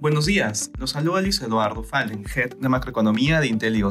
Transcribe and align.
Buenos 0.00 0.24
días, 0.24 0.70
los 0.78 0.92
saluda 0.92 1.20
Luis 1.20 1.42
Eduardo 1.42 1.82
Fallen, 1.82 2.24
Head 2.24 2.56
de 2.56 2.68
Macroeconomía 2.70 3.38
de 3.38 3.48
Intel 3.48 3.76
y 3.76 3.84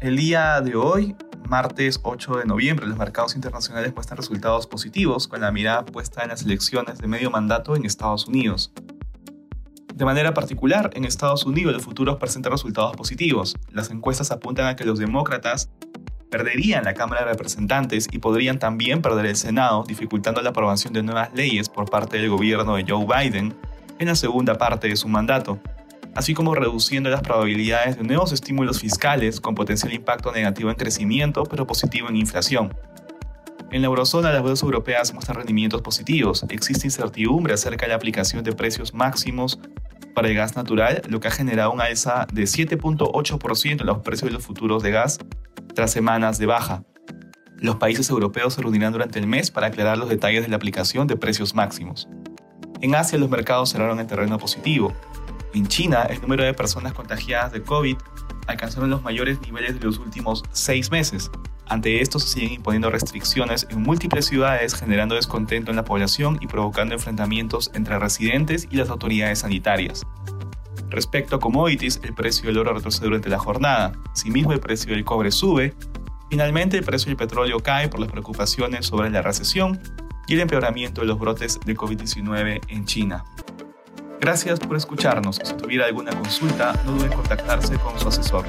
El 0.00 0.14
día 0.14 0.60
de 0.60 0.76
hoy, 0.76 1.16
martes 1.48 2.00
8 2.02 2.36
de 2.36 2.44
noviembre, 2.44 2.86
los 2.86 2.98
mercados 2.98 3.34
internacionales 3.34 3.94
muestran 3.94 4.18
resultados 4.18 4.66
positivos 4.66 5.26
con 5.26 5.40
la 5.40 5.50
mirada 5.50 5.86
puesta 5.86 6.22
en 6.22 6.28
las 6.28 6.42
elecciones 6.42 6.98
de 6.98 7.06
medio 7.06 7.30
mandato 7.30 7.74
en 7.76 7.86
Estados 7.86 8.26
Unidos. 8.26 8.72
De 9.94 10.04
manera 10.04 10.34
particular, 10.34 10.90
en 10.92 11.06
Estados 11.06 11.46
Unidos 11.46 11.72
los 11.72 11.82
futuros 11.82 12.16
presentan 12.16 12.52
resultados 12.52 12.94
positivos. 12.94 13.56
Las 13.70 13.88
encuestas 13.88 14.30
apuntan 14.30 14.66
a 14.66 14.76
que 14.76 14.84
los 14.84 14.98
demócratas 14.98 15.70
perderían 16.30 16.84
la 16.84 16.92
Cámara 16.92 17.22
de 17.22 17.30
Representantes 17.30 18.06
y 18.12 18.18
podrían 18.18 18.58
también 18.58 19.00
perder 19.00 19.24
el 19.24 19.36
Senado, 19.36 19.82
dificultando 19.88 20.42
la 20.42 20.50
aprobación 20.50 20.92
de 20.92 21.02
nuevas 21.02 21.32
leyes 21.32 21.70
por 21.70 21.88
parte 21.88 22.18
del 22.18 22.28
gobierno 22.28 22.76
de 22.76 22.84
Joe 22.86 23.06
Biden 23.06 23.54
en 23.98 24.08
la 24.08 24.14
segunda 24.14 24.58
parte 24.58 24.88
de 24.88 24.96
su 24.96 25.08
mandato, 25.08 25.60
así 26.14 26.34
como 26.34 26.54
reduciendo 26.54 27.10
las 27.10 27.20
probabilidades 27.20 27.96
de 27.96 28.02
nuevos 28.02 28.32
estímulos 28.32 28.80
fiscales 28.80 29.40
con 29.40 29.54
potencial 29.54 29.92
impacto 29.92 30.32
negativo 30.32 30.70
en 30.70 30.76
crecimiento 30.76 31.44
pero 31.44 31.66
positivo 31.66 32.08
en 32.08 32.16
inflación. 32.16 32.74
En 33.70 33.82
la 33.82 33.88
eurozona 33.88 34.30
las 34.30 34.42
bolsas 34.42 34.62
europeas 34.62 35.12
muestran 35.12 35.38
rendimientos 35.38 35.82
positivos. 35.82 36.44
Existe 36.48 36.86
incertidumbre 36.86 37.54
acerca 37.54 37.84
de 37.84 37.90
la 37.90 37.96
aplicación 37.96 38.44
de 38.44 38.52
precios 38.52 38.94
máximos 38.94 39.58
para 40.14 40.28
el 40.28 40.34
gas 40.34 40.56
natural, 40.56 41.02
lo 41.08 41.20
que 41.20 41.28
ha 41.28 41.32
generado 41.32 41.72
una 41.72 41.84
alza 41.84 42.26
de 42.32 42.44
7.8% 42.44 43.80
en 43.80 43.86
los 43.86 43.98
precios 43.98 44.30
de 44.30 44.34
los 44.34 44.46
futuros 44.46 44.82
de 44.82 44.92
gas 44.92 45.18
tras 45.74 45.92
semanas 45.92 46.38
de 46.38 46.46
baja. 46.46 46.84
Los 47.58 47.76
países 47.76 48.08
europeos 48.08 48.54
se 48.54 48.62
reunirán 48.62 48.92
durante 48.92 49.18
el 49.18 49.26
mes 49.26 49.50
para 49.50 49.66
aclarar 49.66 49.98
los 49.98 50.08
detalles 50.08 50.42
de 50.42 50.48
la 50.48 50.56
aplicación 50.56 51.06
de 51.06 51.16
precios 51.16 51.54
máximos. 51.54 52.08
En 52.80 52.94
Asia 52.94 53.18
los 53.18 53.30
mercados 53.30 53.70
cerraron 53.70 54.00
en 54.00 54.06
terreno 54.06 54.38
positivo. 54.38 54.92
En 55.54 55.66
China, 55.66 56.02
el 56.02 56.20
número 56.20 56.44
de 56.44 56.52
personas 56.52 56.92
contagiadas 56.92 57.52
de 57.52 57.62
COVID 57.62 57.96
alcanzaron 58.46 58.90
los 58.90 59.02
mayores 59.02 59.40
niveles 59.40 59.78
de 59.78 59.84
los 59.84 59.98
últimos 59.98 60.44
seis 60.52 60.90
meses. 60.90 61.30
Ante 61.68 62.00
esto 62.00 62.18
se 62.18 62.28
siguen 62.28 62.52
imponiendo 62.52 62.90
restricciones 62.90 63.66
en 63.70 63.82
múltiples 63.82 64.26
ciudades 64.26 64.74
generando 64.74 65.14
descontento 65.14 65.70
en 65.70 65.76
la 65.76 65.84
población 65.84 66.38
y 66.40 66.46
provocando 66.46 66.94
enfrentamientos 66.94 67.70
entre 67.74 67.98
residentes 67.98 68.68
y 68.70 68.76
las 68.76 68.90
autoridades 68.90 69.40
sanitarias. 69.40 70.06
Respecto 70.90 71.36
a 71.36 71.40
commodities, 71.40 72.00
el 72.04 72.14
precio 72.14 72.46
del 72.46 72.58
oro 72.58 72.74
retrocede 72.74 73.06
durante 73.06 73.30
la 73.30 73.38
jornada. 73.38 73.92
Asimismo, 74.12 74.52
el 74.52 74.60
precio 74.60 74.92
del 74.92 75.04
cobre 75.04 75.32
sube. 75.32 75.74
Finalmente, 76.30 76.76
el 76.76 76.84
precio 76.84 77.08
del 77.08 77.16
petróleo 77.16 77.58
cae 77.58 77.88
por 77.88 77.98
las 77.98 78.10
preocupaciones 78.10 78.86
sobre 78.86 79.10
la 79.10 79.22
recesión 79.22 79.80
y 80.26 80.34
el 80.34 80.40
empeoramiento 80.40 81.00
de 81.00 81.06
los 81.06 81.18
brotes 81.18 81.58
de 81.64 81.76
COVID-19 81.76 82.60
en 82.68 82.84
China. 82.84 83.24
Gracias 84.20 84.58
por 84.58 84.76
escucharnos. 84.76 85.40
Si 85.42 85.54
tuviera 85.54 85.86
alguna 85.86 86.10
consulta, 86.12 86.72
no 86.84 86.92
duden 86.92 87.12
en 87.12 87.16
contactarse 87.18 87.76
con 87.78 87.98
su 87.98 88.08
asesor. 88.08 88.44